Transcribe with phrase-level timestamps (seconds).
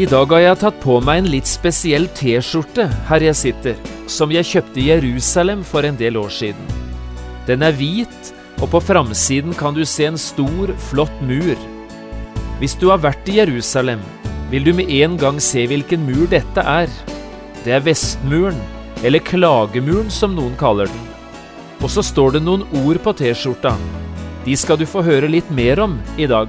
[0.00, 4.30] I dag har jeg tatt på meg en litt spesiell T-skjorte her jeg sitter, som
[4.32, 6.70] jeg kjøpte i Jerusalem for en del år siden.
[7.44, 8.30] Den er hvit,
[8.62, 11.52] og på framsiden kan du se en stor, flott mur.
[12.62, 14.00] Hvis du har vært i Jerusalem,
[14.48, 16.88] vil du med en gang se hvilken mur dette er.
[17.60, 18.56] Det er Vestmuren,
[19.04, 21.06] eller Klagemuren som noen kaller den.
[21.84, 23.76] Og så står det noen ord på T-skjorta.
[24.48, 26.48] De skal du få høre litt mer om i dag.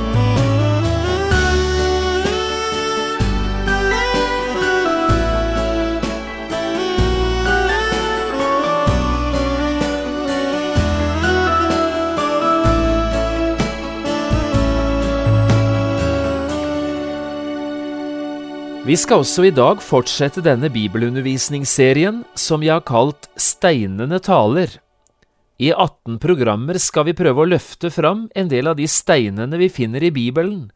[18.81, 24.73] Vi skal også i dag fortsette denne bibelundervisningsserien som jeg har kalt Steinende taler.
[25.61, 29.67] I 18 programmer skal vi prøve å løfte fram en del av de steinene vi
[29.69, 30.71] finner i Bibelen,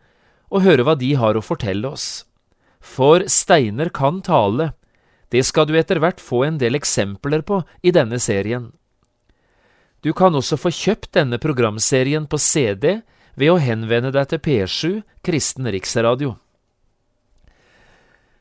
[0.54, 2.28] og høre hva de har å fortelle oss.
[2.78, 4.76] For steiner kan tale,
[5.34, 8.70] det skal du etter hvert få en del eksempler på i denne serien.
[10.06, 13.00] Du kan også få kjøpt denne programserien på CD
[13.34, 16.36] ved å henvende deg til P7 Kristen Riksradio.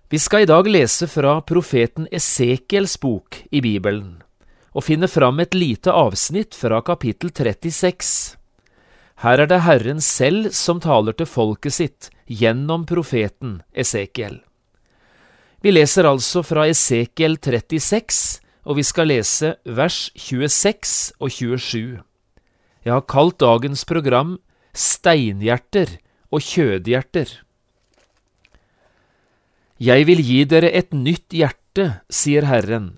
[0.08, 4.18] Vi skal i dag lese fra profeten Esekiels bok i Bibelen,
[4.76, 8.36] og finne fram et lite avsnitt fra kapittel 36.
[9.24, 14.42] Her er det Herren selv som taler til folket sitt gjennom profeten Esekiel.
[15.64, 22.02] Vi leser altså fra Esekiel 36, og vi skal lese vers 26 og 27.
[22.84, 24.36] Jeg har kalt dagens program
[24.76, 25.96] Steinhjerter
[26.28, 27.38] og kjødhjerter.
[29.82, 32.92] Jeg vil gi dere et nytt hjerte, sier Herren,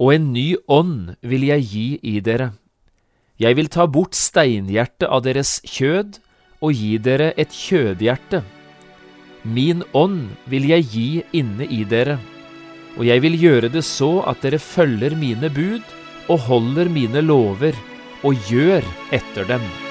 [0.00, 2.54] og en ny ånd vil jeg gi i dere.
[3.36, 6.16] Jeg vil ta bort steinhjertet av deres kjød
[6.64, 8.40] og gi dere et kjødhjerte.
[9.44, 12.16] Min ånd vil jeg gi inne i dere,
[12.96, 15.84] og jeg vil gjøre det så at dere følger mine bud
[16.32, 17.76] og holder mine lover
[18.24, 18.82] og gjør
[19.12, 19.87] etter dem.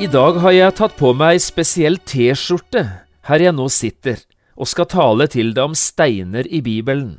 [0.00, 2.80] I dag har jeg tatt på meg ei spesiell T-skjorte
[3.28, 4.22] her jeg nå sitter,
[4.56, 7.18] og skal tale til deg om steiner i Bibelen.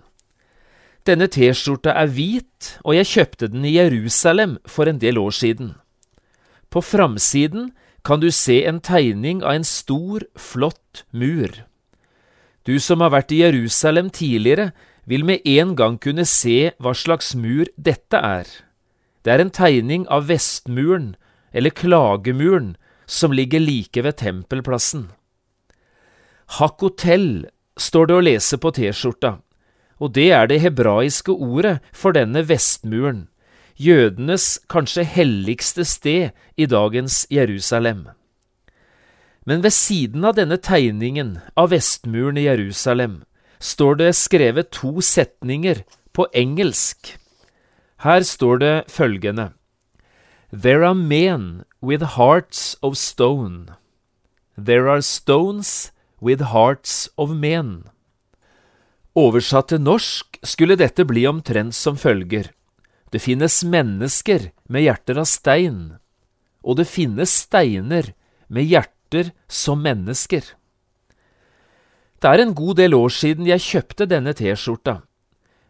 [1.06, 5.76] Denne T-skjorta er hvit, og jeg kjøpte den i Jerusalem for en del år siden.
[6.74, 7.70] På framsiden
[8.02, 11.54] kan du se en tegning av en stor, flott mur.
[12.66, 14.72] Du som har vært i Jerusalem tidligere,
[15.06, 18.50] vil med en gang kunne se hva slags mur dette er.
[19.22, 21.12] Det er en tegning av Vestmuren,
[21.52, 22.76] eller Klagemuren,
[23.06, 25.10] som ligger like ved tempelplassen.
[26.60, 27.48] Hakotel
[27.80, 29.38] står det å lese på T-skjorta,
[30.02, 33.28] og det er det hebraiske ordet for denne vestmuren,
[33.76, 38.08] jødenes kanskje helligste sted i dagens Jerusalem.
[39.46, 43.22] Men ved siden av denne tegningen av vestmuren i Jerusalem
[43.62, 45.82] står det skrevet to setninger
[46.14, 47.16] på engelsk.
[48.06, 49.52] Her står det følgende.
[50.52, 53.72] There are men with hearts of stone.
[54.58, 57.88] There are stones with hearts of men.
[59.16, 62.52] Oversatt til norsk skulle dette bli omtrent som følger.
[63.16, 65.80] Det finnes mennesker med hjerter av stein,
[66.68, 68.12] og det finnes steiner
[68.52, 70.44] med hjerter som mennesker.
[72.20, 75.00] Det er en god del år siden jeg kjøpte denne T-skjorta.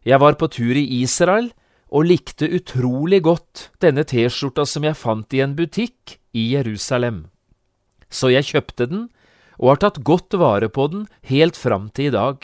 [0.01, 1.53] Jeg var på tur i Israel
[1.91, 7.25] og likte utrolig godt denne T-skjorta som jeg fant i en butikk i Jerusalem.
[8.11, 9.09] Så jeg kjøpte den,
[9.59, 12.39] og har tatt godt vare på den helt fram til i dag.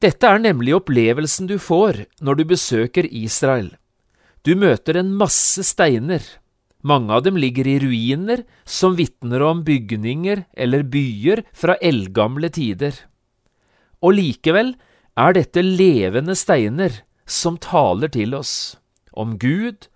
[0.00, 3.74] Dette er nemlig opplevelsen du får når du besøker Israel.
[4.46, 6.22] Du møter en masse steiner.
[6.80, 12.94] Mange av dem ligger i ruiner som vitner om bygninger eller byer fra eldgamle tider.
[14.00, 14.72] Og likevel
[15.20, 18.76] er dette levende steiner som taler til oss
[19.12, 19.86] om Gud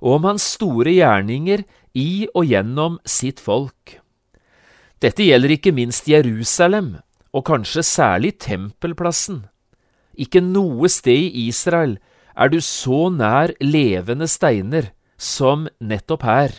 [0.00, 1.64] og om hans store gjerninger
[1.96, 3.98] i og gjennom sitt folk.
[5.00, 6.98] Dette gjelder ikke minst Jerusalem,
[7.32, 9.44] og kanskje særlig tempelplassen.
[10.18, 11.96] Ikke noe sted i Israel
[12.36, 16.50] er du så nær levende steiner som nettopp her.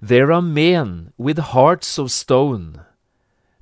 [0.00, 2.80] There are men with hearts of stone.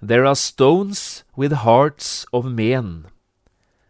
[0.01, 3.07] There are stones with hearts of men.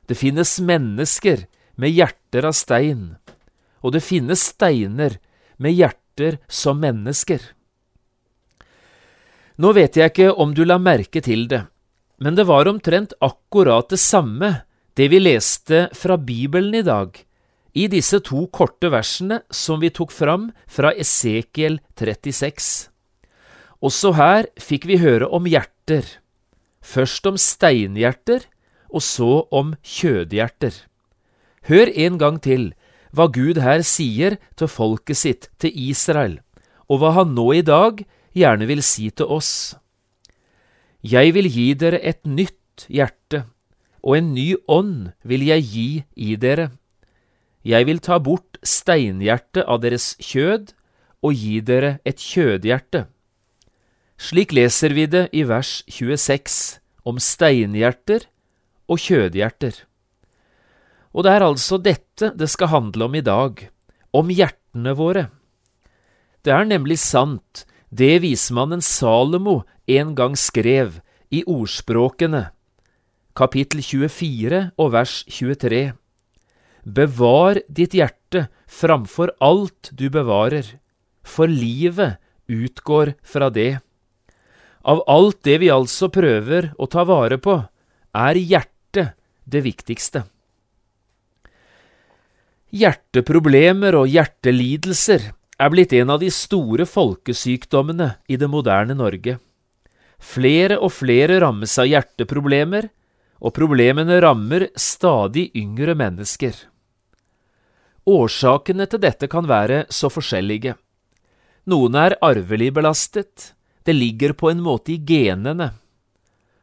[0.08, 1.46] Det finnes mennesker
[1.80, 3.14] med hjerter av stein,
[3.80, 5.16] og det finnes steiner
[5.56, 7.40] med hjerter som mennesker.
[9.60, 11.64] Nå vet jeg ikke om du la merke til det,
[12.20, 14.52] men det var omtrent akkurat det samme
[14.96, 17.14] det vi leste fra Bibelen i dag,
[17.72, 22.90] i disse to korte versene som vi tok fram fra Esekiel 36.
[23.80, 26.04] Også her fikk vi høre om hjerter,
[26.84, 28.44] først om steinhjerter,
[28.90, 30.89] og så om kjødhjerter.
[31.68, 32.70] Hør en gang til
[33.12, 36.38] hva Gud her sier til folket sitt, til Israel,
[36.88, 38.04] og hva han nå i dag
[38.36, 39.74] gjerne vil si til oss.
[41.02, 43.44] Jeg vil gi dere et nytt hjerte,
[44.00, 46.70] og en ny ånd vil jeg gi i dere.
[47.64, 50.72] Jeg vil ta bort steinhjertet av deres kjød
[51.20, 53.04] og gi dere et kjødhjerte.
[54.20, 58.28] Slik leser vi det i vers 26 om steinhjerter
[58.88, 59.84] og kjødhjerter.
[61.10, 63.66] Og det er altså dette det skal handle om i dag,
[64.14, 65.26] om hjertene våre.
[66.44, 71.00] Det er nemlig sant, det vismannen Salomo en gang skrev
[71.34, 72.50] i Ordspråkene,
[73.34, 75.82] kapittel 24 og vers 23.
[76.86, 80.64] Bevar ditt hjerte framfor alt du bevarer,
[81.26, 82.18] for livet
[82.50, 83.82] utgår fra det.
[84.86, 87.58] Av alt det vi altså prøver å ta vare på,
[88.16, 90.24] er hjertet det viktigste.
[92.70, 99.40] Hjerteproblemer og hjertelidelser er blitt en av de store folkesykdommene i det moderne Norge.
[100.20, 102.86] Flere og flere rammes av hjerteproblemer,
[103.40, 106.54] og problemene rammer stadig yngre mennesker.
[108.06, 110.76] Årsakene til dette kan være så forskjellige.
[111.66, 115.72] Noen er arvelig belastet, det ligger på en måte i genene.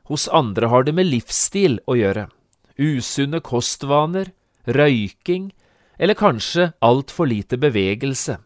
[0.08, 2.30] Hos andre har det med livsstil å gjøre
[2.78, 4.30] usunne kostvaner,
[4.70, 5.50] røyking
[5.98, 8.38] eller kanskje altfor lite bevegelse.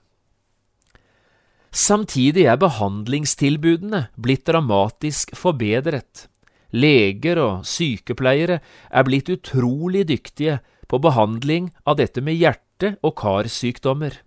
[1.71, 6.27] Samtidig er behandlingstilbudene blitt dramatisk forbedret.
[6.71, 8.59] Leger og sykepleiere
[8.91, 14.17] er blitt utrolig dyktige på behandling av dette med hjerte- og karsykdommer.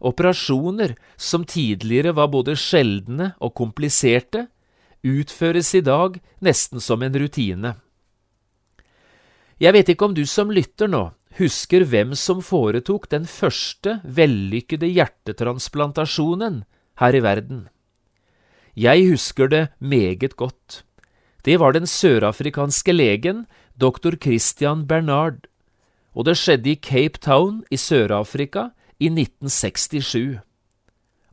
[0.00, 4.48] Operasjoner som tidligere var både sjeldne og kompliserte,
[5.04, 7.74] utføres i dag nesten som en rutine.
[9.60, 11.06] Jeg vet ikke om du som lytter nå
[11.38, 16.64] husker hvem som foretok den første vellykkede hjertetransplantasjonen
[17.00, 17.68] her i verden.
[18.76, 20.84] Jeg husker det meget godt.
[21.44, 23.46] Det var den sørafrikanske legen
[23.80, 24.16] dr.
[24.20, 25.46] Christian Bernard,
[26.12, 30.40] og det skjedde i Cape Town i Sør-Afrika i 1967.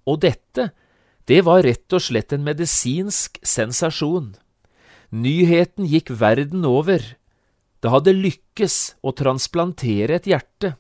[0.07, 0.71] Og dette,
[1.27, 4.35] det var rett og slett en medisinsk sensasjon.
[5.11, 7.03] Nyheten gikk verden over
[7.83, 10.73] det hadde lykkes å transplantere et hjerte,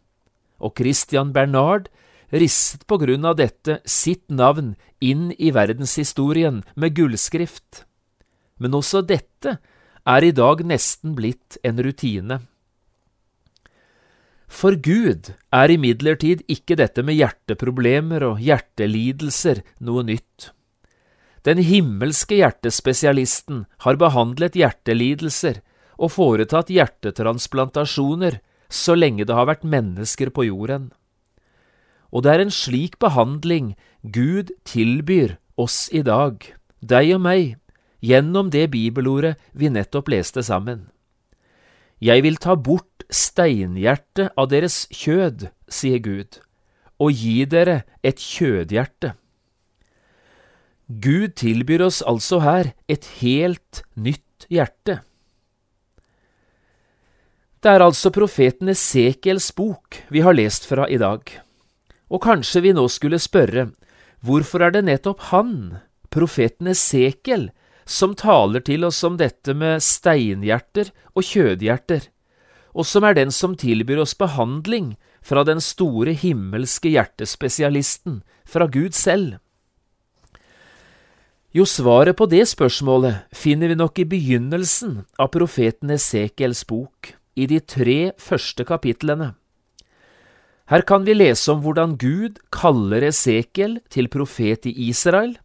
[0.57, 1.91] og Christian Bernard
[2.33, 7.85] ristet på grunn av dette sitt navn inn i verdenshistorien med gullskrift.
[8.57, 9.59] Men også dette
[10.07, 12.41] er i dag nesten blitt en rutine.
[14.47, 20.51] For Gud er imidlertid ikke dette med hjerteproblemer og hjertelidelser noe nytt.
[21.43, 25.61] Den himmelske hjertespesialisten har behandlet hjertelidelser
[25.97, 28.39] og foretatt hjertetransplantasjoner
[28.69, 30.91] så lenge det har vært mennesker på jorden.
[32.11, 36.39] Og det er en slik behandling Gud tilbyr oss i dag,
[36.79, 37.57] deg og meg,
[38.03, 40.87] gjennom det bibelordet vi nettopp leste sammen.
[41.99, 46.37] Jeg vil ta bort steinhjertet av deres kjød, sier Gud,
[47.01, 49.15] og gi dere et kjødhjerte.
[50.87, 55.01] Gud tilbyr oss altså her et helt nytt hjerte.
[57.57, 61.23] Det er altså profeten Esekiels bok vi har lest fra i dag.
[62.13, 63.71] Og kanskje vi nå skulle spørre,
[64.21, 65.79] hvorfor er det nettopp han,
[66.13, 67.49] profeten Esekiel,
[67.87, 72.05] som taler til oss om dette med steinhjerter og kjødhjerter,
[72.77, 74.93] og som er den som tilbyr oss behandling
[75.25, 79.39] fra den store himmelske hjertespesialisten, fra Gud selv?
[81.57, 87.45] Jo, svaret på det spørsmålet finner vi nok i begynnelsen av profeten Esekiels bok i
[87.49, 89.35] de tre første kapitlene.
[90.67, 95.37] Her kan vi lese om hvordan Gud kaller Esekiel til profet i Israel,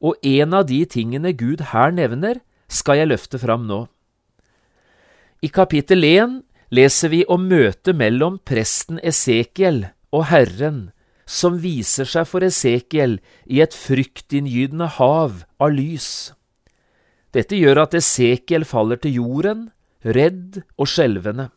[0.00, 3.84] og en av de tingene Gud her nevner, skal jeg løfte fram nå.
[5.42, 6.40] I kapittel 1
[6.74, 9.84] leser vi om møtet mellom presten Esekiel
[10.14, 10.90] og Herren,
[11.30, 16.32] som viser seg for Esekiel i et fryktinngytende hav av lys.
[17.30, 19.68] Dette gjør at Esekiel faller til jorden,
[20.04, 21.50] redd og skjelvende.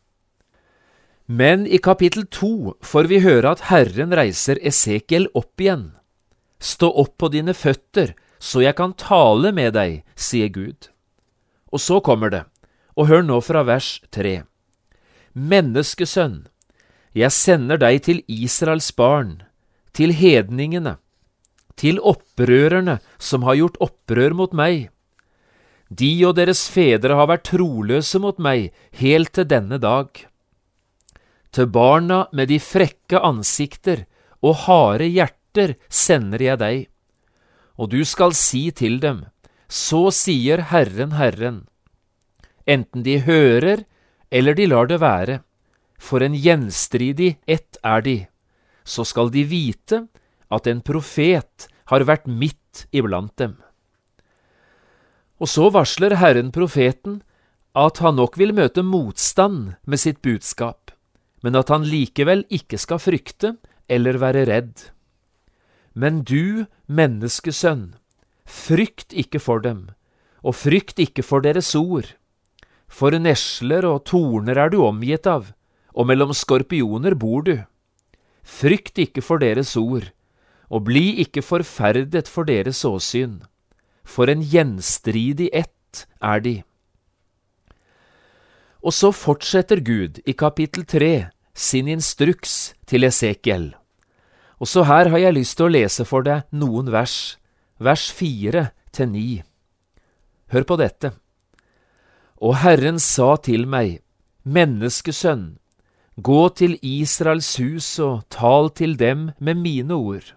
[1.26, 5.94] Men i kapittel to får vi høre at Herren reiser Esekiel opp igjen.
[6.60, 10.90] Stå opp på dine føtter, så jeg kan tale med deg, sier Gud.
[11.72, 12.44] Og så kommer det,
[13.00, 14.44] og hør nå fra vers tre.
[15.34, 16.44] Menneskesønn,
[17.16, 19.42] jeg sender deg til Israels barn,
[19.96, 20.98] til hedningene,
[21.80, 24.93] til opprørerne som har gjort opprør mot meg.
[25.94, 28.72] De og deres fedre har vært troløse mot meg
[29.02, 30.10] helt til denne dag.
[31.54, 34.06] Til barna med de frekke ansikter
[34.42, 36.80] og harde hjerter sender jeg deg,
[37.78, 39.26] og du skal si til dem,
[39.70, 41.64] så sier Herren Herren,
[42.66, 43.86] enten de hører
[44.34, 45.42] eller de lar det være,
[46.02, 48.18] for en gjenstridig ett er de,
[48.84, 50.04] så skal de vite
[50.54, 53.54] at en profet har vært midt iblant dem.
[55.44, 57.20] Og så varsler Herren profeten
[57.76, 60.94] at han nok vil møte motstand med sitt budskap,
[61.44, 63.58] men at han likevel ikke skal frykte
[63.92, 64.88] eller være redd.
[65.92, 67.98] Men du, menneskesønn,
[68.48, 69.90] frykt ikke for dem,
[70.48, 72.16] og frykt ikke for deres ord,
[72.88, 75.52] for nesler og torner er du omgitt av,
[75.92, 77.58] og mellom skorpioner bor du.
[78.48, 80.14] Frykt ikke for deres ord,
[80.72, 83.42] og bli ikke forferdet for deres åsyn,
[84.04, 86.56] for en gjenstridig ett er de.
[88.84, 93.72] Og så fortsetter Gud i kapittel tre sin instruks til Esekiel.
[94.60, 97.38] Også her har jeg lyst til å lese for deg noen vers,
[97.80, 99.28] vers fire til ni.
[100.52, 101.14] Hør på dette.
[102.44, 104.02] Og Herren sa til meg,
[104.44, 105.58] Menneskesønn,
[106.20, 110.34] gå til Israels hus og tal til dem med mine ord.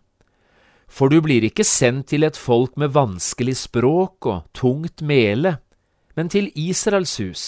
[0.97, 5.59] For du blir ikke sendt til et folk med vanskelig språk og tungt mele,
[6.17, 7.43] men til Israels hus.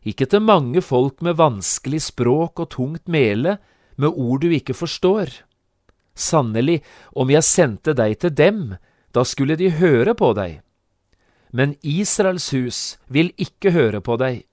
[0.00, 3.58] Ikke til mange folk med vanskelig språk og tungt mele,
[4.00, 5.28] med ord du ikke forstår.
[6.16, 6.80] Sannelig,
[7.12, 8.60] om jeg sendte deg til dem,
[9.12, 10.62] da skulle de høre på deg.
[11.52, 14.44] Men Israels hus vil ikke høre på deg,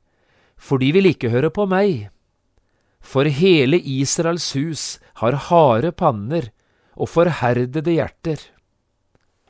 [0.59, 2.09] for de vil ikke høre på meg.
[3.01, 6.51] For hele Israels hus har harde panner
[6.95, 8.41] og forherdede hjerter.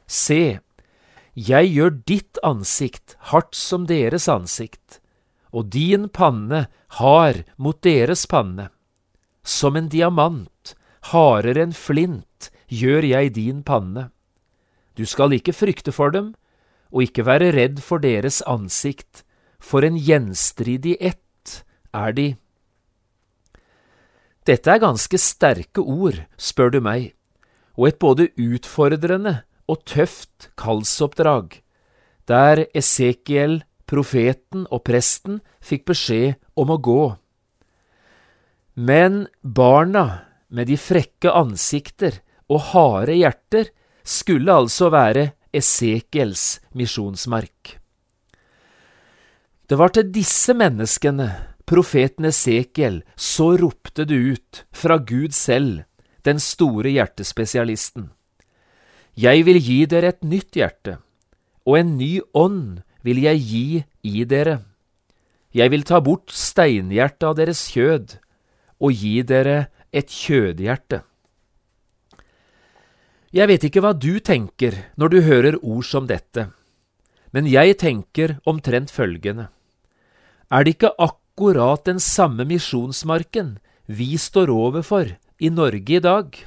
[0.07, 0.59] Se,
[1.35, 4.99] jeg gjør ditt ansikt hardt som deres ansikt,
[5.51, 6.65] og din panne
[6.99, 8.69] hard mot deres panne.
[9.43, 10.75] Som en diamant,
[11.11, 14.09] hardere enn flint, gjør jeg din panne.
[14.95, 16.33] Du skal ikke frykte for dem,
[16.91, 19.23] og ikke være redd for deres ansikt,
[19.59, 21.63] for en gjenstridig ett
[21.95, 22.27] er de.
[24.47, 27.11] Dette er ganske sterke ord, spør du meg,
[27.77, 31.61] og et både utfordrende og tøft kallsoppdrag,
[32.27, 37.03] der Esekiel, profeten og presten fikk beskjed om å gå.
[38.79, 40.05] Men barna
[40.51, 43.71] med de frekke ansikter og harde hjerter
[44.07, 47.77] skulle altså være Esekiels misjonsmark.
[49.67, 51.27] Det var til disse menneskene
[51.67, 55.85] profeten Esekiel, så ropte det ut fra Gud selv,
[56.27, 58.09] den store hjertespesialisten.
[59.17, 60.97] Jeg vil gi dere et nytt hjerte,
[61.67, 63.67] og en ny ånd vil jeg gi
[64.07, 64.61] i dere.
[65.51, 68.17] Jeg vil ta bort steinhjertet av deres kjød
[68.81, 71.01] og gi dere et kjødhjerte.
[73.31, 76.49] Jeg vet ikke hva du tenker når du hører ord som dette,
[77.31, 79.47] men jeg tenker omtrent følgende.
[80.51, 86.37] Er det ikke akkurat den samme misjonsmarken vi står overfor i Norge i dag.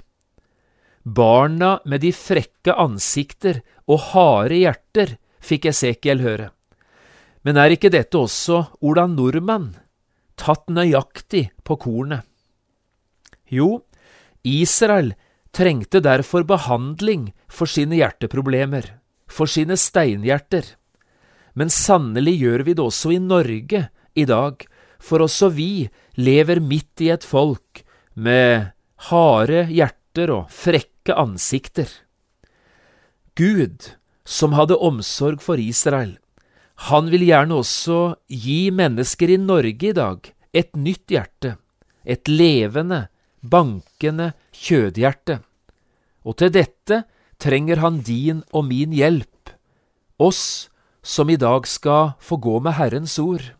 [1.04, 3.60] Barna med de frekke ansikter
[3.90, 6.52] og harde hjerter, fikk Esekiel høre.
[7.44, 9.74] Men er ikke dette også Ola Nordmann,
[10.40, 12.24] tatt nøyaktig på kornet?
[13.52, 13.82] Jo,
[14.46, 15.12] Israel
[15.54, 18.86] trengte derfor behandling for sine hjerteproblemer,
[19.28, 20.64] for sine steinhjerter.
[21.54, 23.84] Men sannelig gjør vi det også i Norge
[24.16, 24.64] i dag,
[24.98, 27.84] for også vi lever midt i et folk
[28.14, 28.70] med
[29.10, 31.88] harde hjerter og frekke ansikter.
[33.36, 33.90] Gud,
[34.24, 36.16] som hadde omsorg for Israel,
[36.90, 41.56] han vil gjerne også gi mennesker i Norge i dag et nytt hjerte,
[42.06, 43.08] et levende,
[43.42, 45.40] bankende kjødhjerte.
[46.24, 47.02] Og til dette
[47.42, 49.52] trenger han din og min hjelp,
[50.18, 50.70] oss
[51.04, 53.50] som i dag skal få gå med Herrens ord.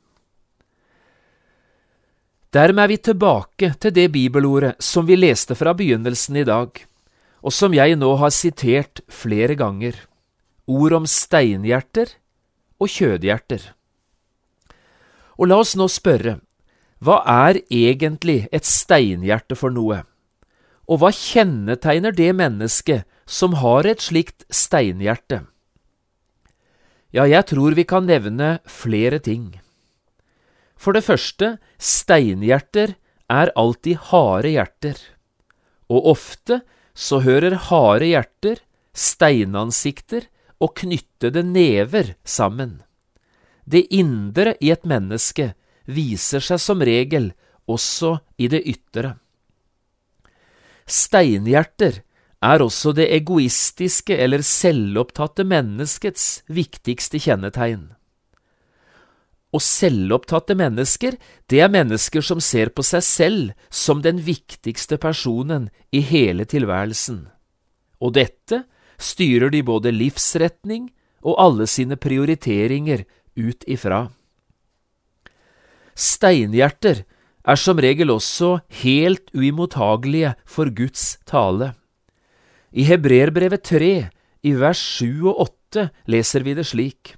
[2.54, 6.70] Dermed er vi tilbake til det bibelordet som vi leste fra begynnelsen i dag,
[7.42, 9.96] og som jeg nå har sitert flere ganger,
[10.70, 12.12] ord om steinhjerter
[12.78, 13.64] og kjødhjerter.
[15.34, 16.37] Og la oss nå spørre,
[17.02, 20.04] hva er egentlig et steinhjerte for noe?
[20.87, 25.42] Og hva kjennetegner det mennesket som har et slikt steinhjerte?
[27.11, 29.56] Ja, jeg tror vi kan nevne flere ting.
[30.76, 32.95] For det første, steinhjerter
[33.31, 34.99] er alltid harde hjerter,
[35.88, 36.61] og ofte
[36.95, 38.61] så hører harde hjerter,
[38.95, 40.28] steinansikter
[40.62, 42.83] og knyttede never sammen.
[43.64, 45.54] Det indre i et menneske
[45.88, 47.33] viser seg som regel
[47.71, 49.16] også i det ytre.
[50.85, 52.02] Steinhjerter
[52.45, 57.93] er også det egoistiske eller selvopptatte menneskets viktigste kjennetegn.
[59.54, 61.14] Og selvopptatte mennesker,
[61.46, 67.28] det er mennesker som ser på seg selv som den viktigste personen i hele tilværelsen.
[68.02, 68.64] Og dette
[68.99, 70.90] styrer de både livsretning
[71.23, 73.06] og alle sine prioriteringer
[73.38, 74.08] ut ifra.
[75.94, 77.04] Steinhjerter
[77.44, 81.75] er som regel også helt uimottagelige for Guds tale.
[82.75, 83.94] I Hebreerbrevet 3,
[84.44, 87.14] i vers 7 og 8, leser vi det slik.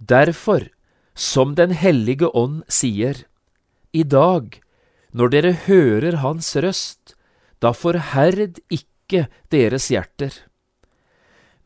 [0.00, 0.64] Derfor,
[1.14, 3.24] som Den hellige ånd sier,
[3.92, 4.60] i dag,
[5.12, 7.16] når dere hører Hans røst,
[7.60, 10.32] da forherd ikke deres hjerter.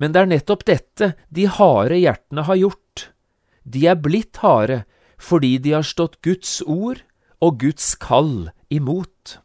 [0.00, 3.10] Men det er nettopp dette de harde hjertene har gjort.
[3.62, 4.84] De er blitt harde
[5.20, 7.04] fordi de har stått Guds ord
[7.44, 9.38] og Guds kall imot.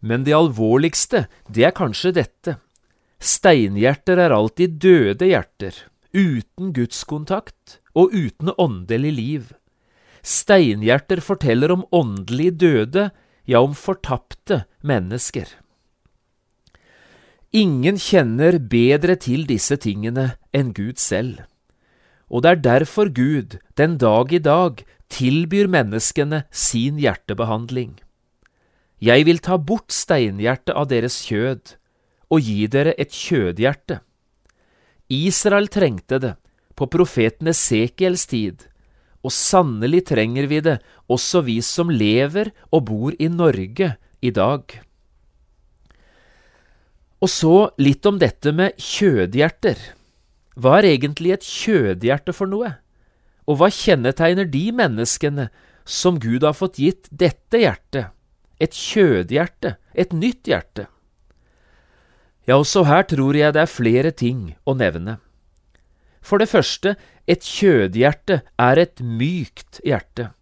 [0.00, 2.56] Men det alvorligste, det er kanskje dette.
[3.18, 5.74] Steinhjerter er alltid døde hjerter,
[6.14, 9.52] uten gudskontakt og uten åndelig liv.
[10.26, 13.10] Steinhjerter forteller om åndelig døde,
[13.46, 15.48] ja, om fortapte mennesker.
[17.56, 21.46] Ingen kjenner bedre til disse tingene enn Gud selv,
[22.28, 27.94] og det er derfor Gud den dag i dag tilbyr menneskene sin hjertebehandling.
[29.00, 31.76] Jeg vil ta bort steinhjertet av deres kjød
[32.34, 34.00] og gi dere et kjødhjerte.
[35.06, 36.34] Israel trengte det
[36.76, 38.66] på profeten Esekiels tid,
[39.24, 40.76] og sannelig trenger vi det
[41.10, 44.62] også vi som lever og bor i Norge i dag.
[47.22, 49.78] Og så litt om dette med kjødhjerter.
[50.56, 52.76] Hva er egentlig et kjødhjerte for noe?
[53.48, 55.48] Og hva kjennetegner de menneskene
[55.86, 58.12] som Gud har fått gitt dette hjertet,
[58.60, 60.86] et kjødhjerte, et nytt hjerte?
[62.46, 65.18] Ja, også her tror jeg det er flere ting å nevne.
[66.26, 66.96] For det første,
[67.30, 70.32] et kjødhjerte er et mykt hjerte.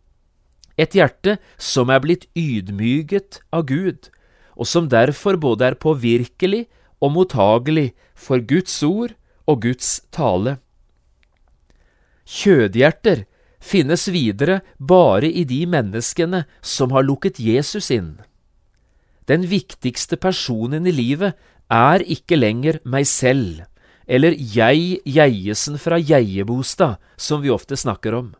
[0.80, 4.08] Et hjerte som er blitt ydmyget av Gud,
[4.56, 6.64] og som derfor både er påvirkelig
[7.04, 9.12] og mottagelig for Guds ord
[9.46, 10.56] og Guds tale.
[12.24, 13.26] Kjødhjerter
[13.60, 18.16] finnes videre bare i de menneskene som har lukket Jesus inn.
[19.28, 21.36] Den viktigste personen i livet
[21.72, 23.64] er ikke lenger meg selv,
[24.06, 28.32] eller jeg Geiesen fra Geiebostad, som vi ofte snakker om.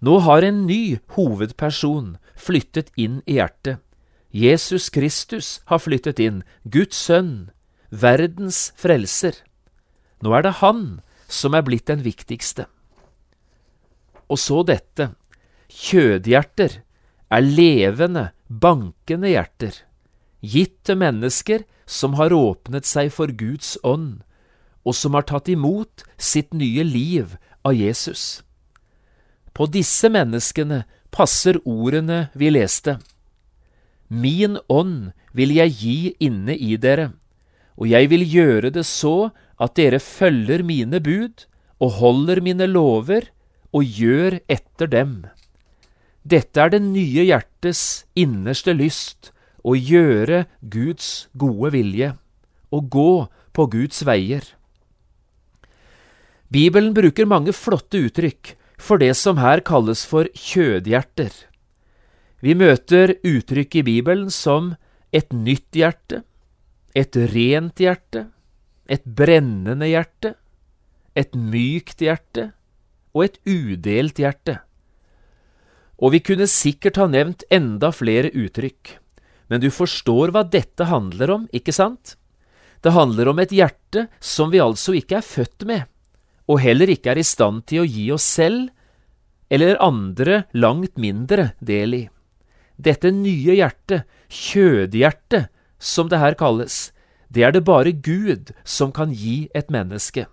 [0.00, 3.80] Nå har en ny hovedperson flyttet inn i hjertet.
[4.36, 7.48] Jesus Kristus har flyttet inn, Guds sønn,
[7.88, 9.38] verdens frelser.
[10.20, 10.82] Nå er det han
[11.28, 12.66] som er blitt den viktigste.
[14.28, 15.14] Og så dette,
[15.72, 16.80] kjødhjerter
[17.32, 19.80] er levende, bankende hjerter,
[20.44, 24.25] gitt til mennesker som har åpnet seg for Guds ånd,
[24.86, 27.34] og som har tatt imot sitt nye liv
[27.66, 28.42] av Jesus.
[29.52, 32.98] På disse menneskene passer ordene vi leste.
[34.06, 37.10] Min ånd vil jeg gi inne i dere,
[37.74, 41.46] og jeg vil gjøre det så at dere følger mine bud
[41.82, 43.32] og holder mine lover
[43.74, 45.24] og gjør etter dem.
[46.26, 49.32] Dette er det nye hjertes innerste lyst,
[49.66, 52.12] å gjøre Guds gode vilje,
[52.70, 54.44] å gå på Guds veier.
[56.52, 61.32] Bibelen bruker mange flotte uttrykk for det som her kalles for kjødhjerter.
[62.44, 64.74] Vi møter uttrykk i Bibelen som
[65.10, 66.22] et nytt hjerte,
[66.94, 68.26] et rent hjerte,
[68.86, 70.36] et brennende hjerte,
[71.16, 72.50] et mykt hjerte
[73.16, 74.60] og et udelt hjerte.
[75.96, 78.98] Og vi kunne sikkert ha nevnt enda flere uttrykk.
[79.48, 82.16] Men du forstår hva dette handler om, ikke sant?
[82.84, 85.86] Det handler om et hjerte som vi altså ikke er født med,
[86.46, 88.70] og heller ikke er i stand til å gi oss selv
[89.50, 92.04] eller andre langt mindre del i.
[92.76, 96.90] Dette nye hjertet, kjødhjertet, som det her kalles,
[97.28, 100.26] det er det bare Gud som kan gi et menneske.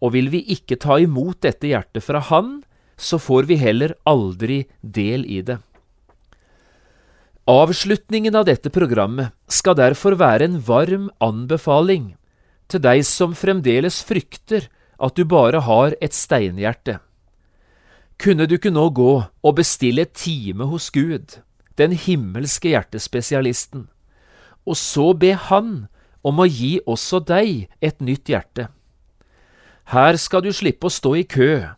[0.00, 2.60] Og vil vi ikke ta imot dette hjertet fra Han,
[2.96, 5.58] så får vi heller aldri del i det.
[7.46, 12.14] Avslutningen av dette programmet skal derfor være en varm anbefaling
[12.66, 14.66] til deg som fremdeles frykter
[14.98, 16.98] at du bare har et steinhjerte.
[18.18, 21.38] Kunne du ikke nå gå og bestille time hos Gud,
[21.76, 23.88] den himmelske hjertespesialisten,
[24.66, 25.86] og så be Han
[26.24, 28.70] om å gi også deg et nytt hjerte?
[29.92, 31.68] Her skal du slippe å stå i kø.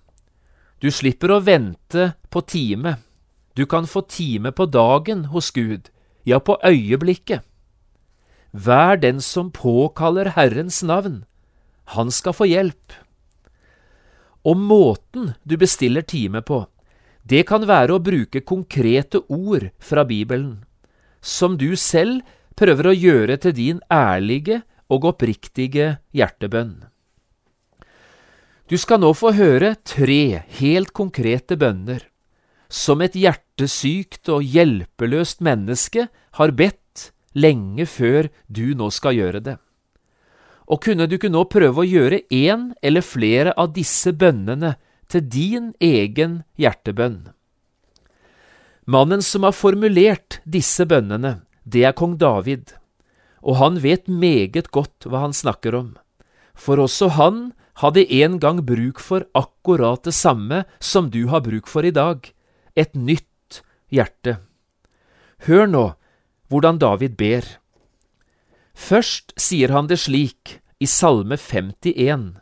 [0.80, 2.96] Du slipper å vente på time.
[3.58, 5.90] Du kan få time på dagen hos Gud,
[6.24, 7.42] ja, på øyeblikket.
[8.52, 11.24] Vær den som påkaller Herrens navn.
[11.98, 12.94] Han skal få hjelp.
[14.48, 16.62] Og måten du bestiller time på,
[17.28, 20.62] det kan være å bruke konkrete ord fra Bibelen,
[21.20, 22.24] som du selv
[22.56, 26.86] prøver å gjøre til din ærlige og oppriktige hjertebønn.
[28.68, 32.08] Du skal nå få høre tre helt konkrete bønner
[32.68, 39.56] som et hjertesykt og hjelpeløst menneske har bedt lenge før du nå skal gjøre det.
[40.68, 44.74] Og kunne du ikke nå prøve å gjøre én eller flere av disse bønnene
[45.08, 47.30] til din egen hjertebønn?
[48.88, 52.72] Mannen som har formulert disse bønnene, det er kong David,
[53.44, 55.90] og han vet meget godt hva han snakker om,
[56.56, 57.40] for også han
[57.84, 62.24] hadde en gang bruk for akkurat det samme som du har bruk for i dag,
[62.76, 63.60] et nytt
[63.92, 64.38] hjerte.
[65.46, 65.84] Hør nå
[66.48, 67.44] hvordan David ber.
[68.78, 72.38] Først sier han det slik i Salme 51.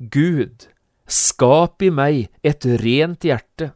[0.00, 0.66] Gud,
[1.06, 3.74] skap i meg et rent hjerte,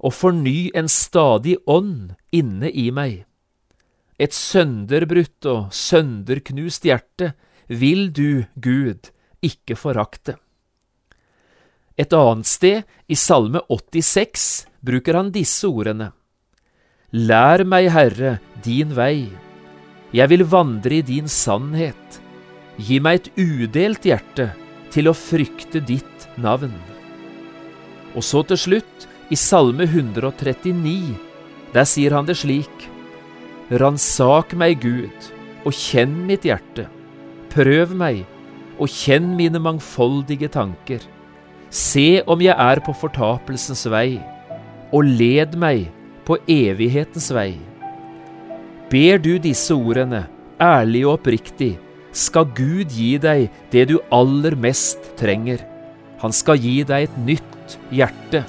[0.00, 3.26] og forny en stadig ånd inne i meg.
[4.16, 7.34] Et sønderbrutt og sønderknust hjerte
[7.68, 9.12] vil du, Gud,
[9.44, 10.38] ikke forakte.
[11.96, 16.14] Et annet sted, i Salme 86, bruker han disse ordene.
[17.12, 19.45] Lær meg, Herre, din vei.
[20.14, 22.20] Jeg vil vandre i din sannhet.
[22.78, 24.50] Gi meg et udelt hjerte
[24.94, 26.74] til å frykte ditt navn.
[28.14, 31.16] Og så til slutt, i Salme 139,
[31.74, 32.86] der sier han det slik.
[33.74, 35.30] Ransak meg, Gud,
[35.66, 36.86] og kjenn mitt hjerte.
[37.50, 38.22] Prøv meg
[38.78, 41.02] og kjenn mine mangfoldige tanker.
[41.72, 44.20] Se om jeg er på fortapelsens vei,
[44.94, 45.88] og led meg
[46.28, 47.56] på evighetens vei.
[48.86, 50.28] Ber du disse ordene,
[50.62, 51.72] ærlig og oppriktig,
[52.14, 55.64] skal Gud gi deg det du aller mest trenger.
[56.22, 58.44] Han skal gi deg et nytt hjerte.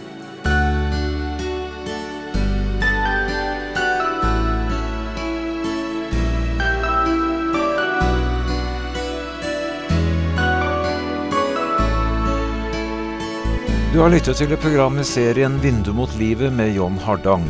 [13.89, 17.49] Du har lyttet til programmet serien Vindu mot livet med John Hardang.